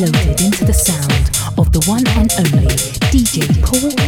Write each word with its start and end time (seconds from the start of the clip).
loaded 0.00 0.42
into 0.42 0.64
the 0.66 0.74
sound 0.74 1.30
of 1.58 1.72
the 1.72 1.80
one 1.88 2.06
and 2.18 2.30
only 2.38 2.76
DJ 3.08 3.48
Paul 3.64 4.05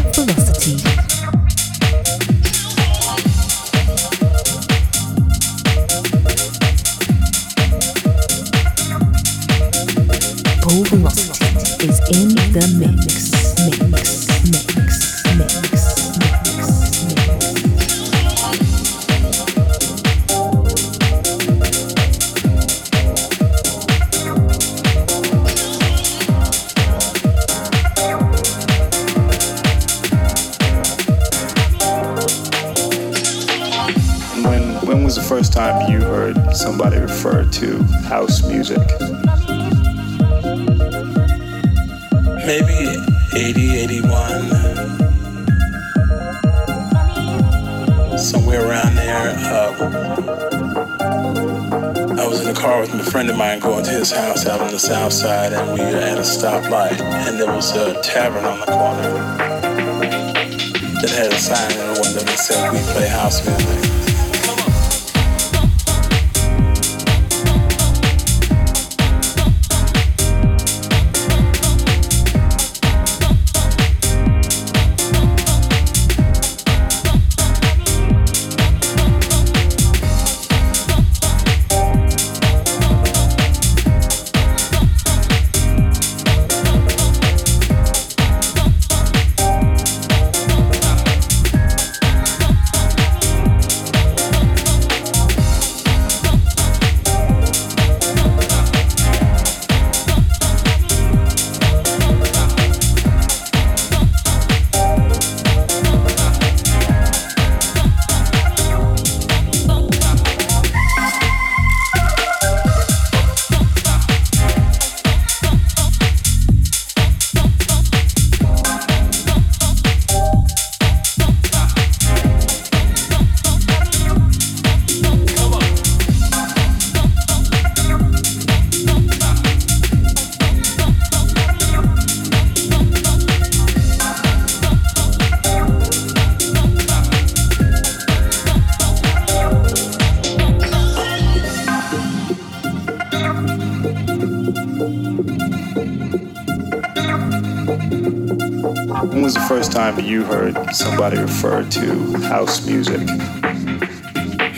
to 151.71 152.19
house 152.29 152.67
music? 152.67 153.07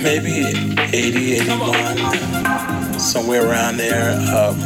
maybe 0.03 0.47
80, 0.97 1.35
81, 1.35 2.99
somewhere 2.99 3.47
around 3.47 3.77
there. 3.77 4.13
Um, 4.35 4.59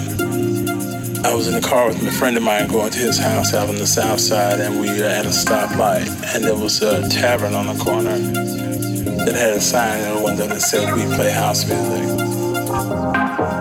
I 1.24 1.34
was 1.34 1.48
in 1.48 1.54
the 1.54 1.66
car 1.66 1.88
with 1.88 2.06
a 2.06 2.12
friend 2.12 2.36
of 2.36 2.42
mine 2.42 2.68
going 2.68 2.90
to 2.90 2.98
his 2.98 3.18
house 3.18 3.52
out 3.54 3.68
on 3.68 3.76
the 3.76 3.86
south 3.86 4.20
side, 4.20 4.60
and 4.60 4.80
we 4.80 4.88
were 4.88 5.06
at 5.06 5.24
a 5.24 5.30
stoplight, 5.30 6.06
and 6.34 6.44
there 6.44 6.54
was 6.54 6.82
a 6.82 7.08
tavern 7.08 7.54
on 7.54 7.66
the 7.66 7.82
corner 7.82 8.16
that 8.18 9.34
had 9.34 9.54
a 9.54 9.60
sign 9.60 10.00
in 10.00 10.16
the 10.16 10.22
window 10.22 10.46
that 10.46 10.60
said, 10.60 10.94
We 10.94 11.02
play 11.14 11.30
house 11.32 11.66
music. 11.66 13.53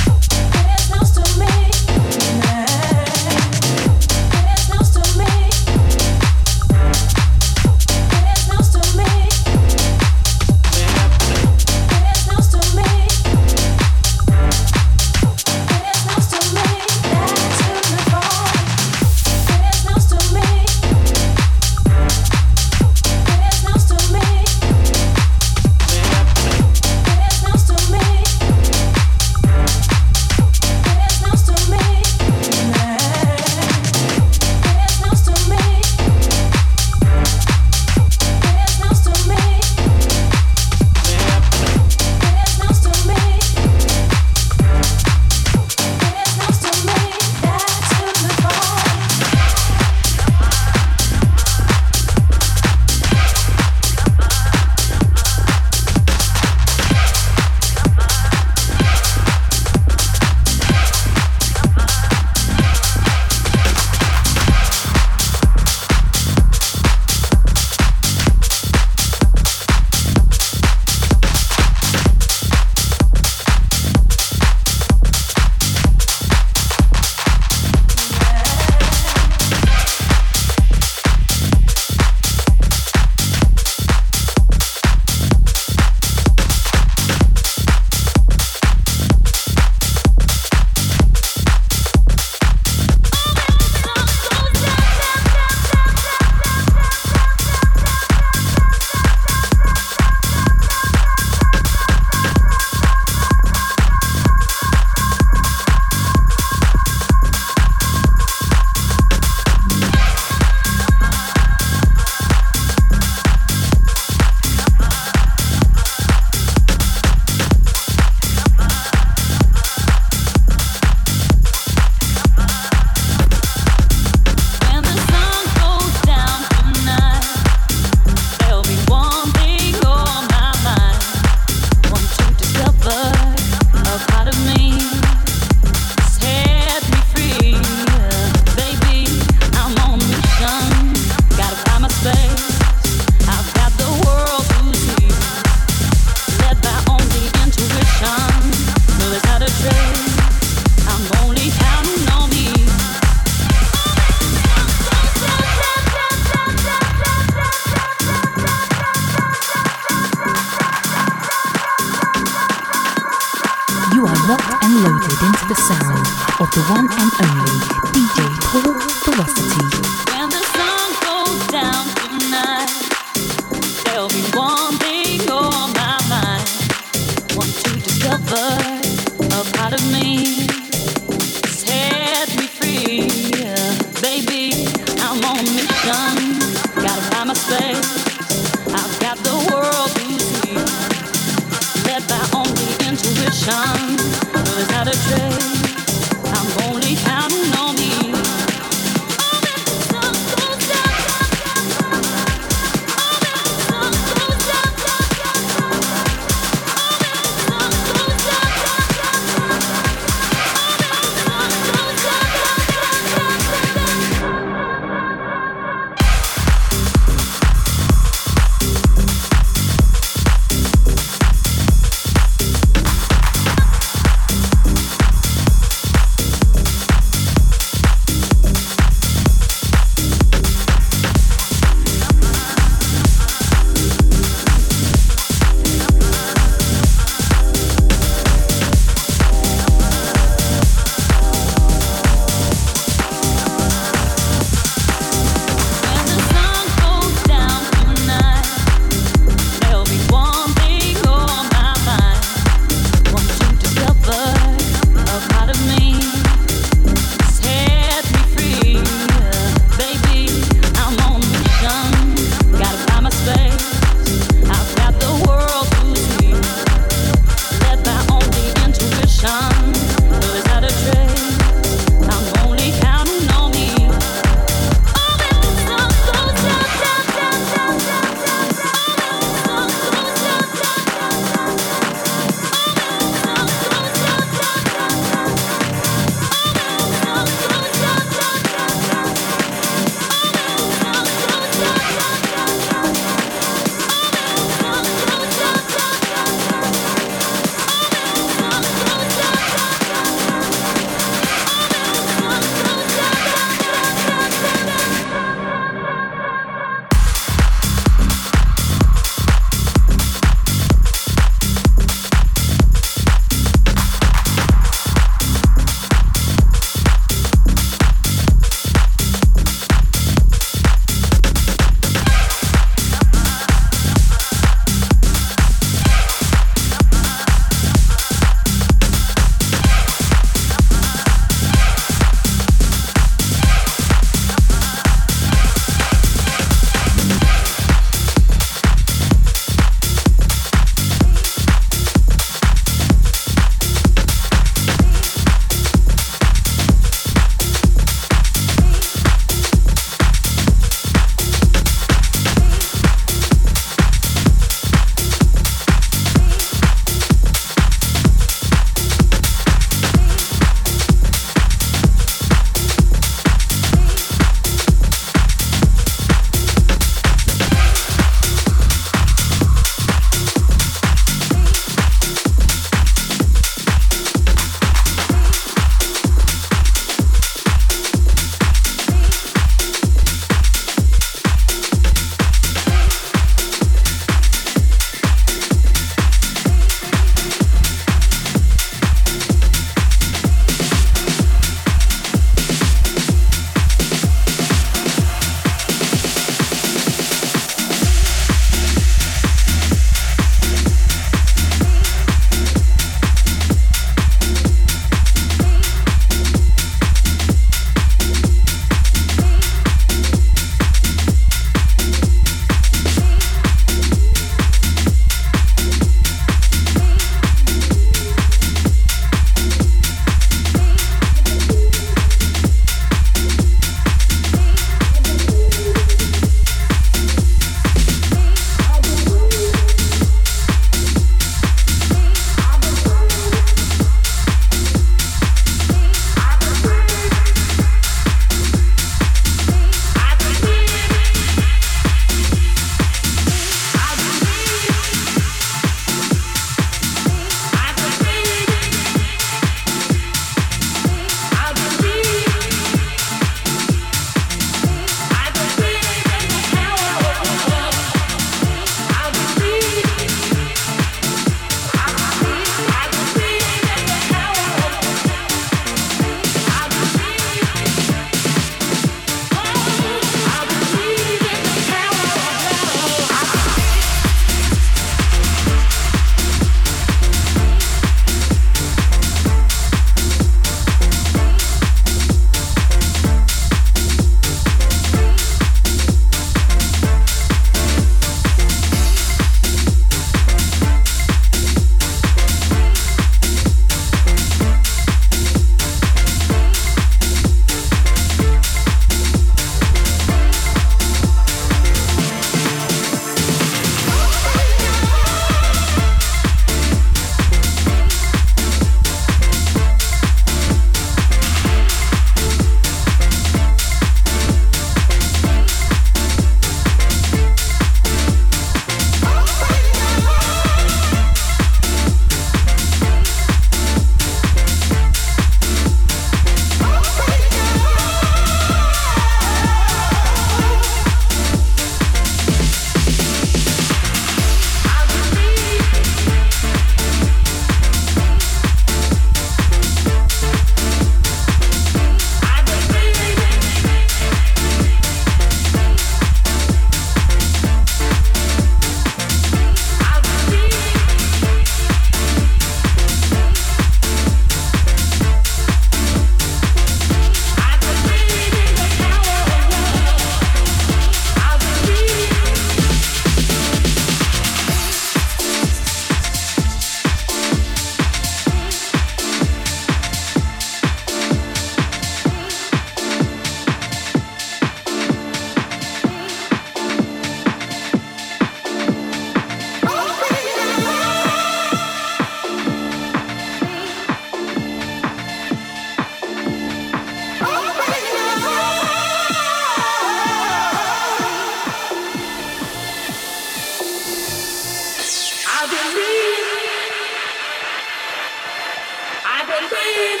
Marina! 599.77 600.00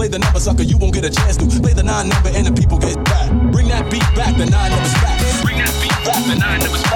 Play 0.00 0.08
the 0.08 0.18
number, 0.18 0.40
sucker, 0.40 0.62
you 0.62 0.78
won't 0.78 0.94
get 0.94 1.04
a 1.04 1.10
chance 1.10 1.36
to. 1.36 1.60
Play 1.60 1.74
the 1.74 1.82
nine 1.82 2.08
number 2.08 2.30
and 2.30 2.46
the 2.46 2.52
people 2.52 2.78
get 2.78 2.96
back. 3.04 3.30
Bring 3.52 3.68
that 3.68 3.90
beat 3.90 4.00
back, 4.16 4.34
the 4.34 4.46
nine 4.46 4.70
numbers 4.70 4.94
back. 4.94 5.20
Bring 5.44 5.58
that 5.58 5.76
beat 5.76 5.92
back, 6.08 6.24
the 6.24 6.40
nine 6.40 6.60
numbers 6.60 6.82
back. 6.84 6.89